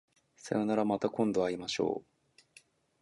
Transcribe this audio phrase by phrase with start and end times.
[0.35, 2.05] さようならまた今度会いましょう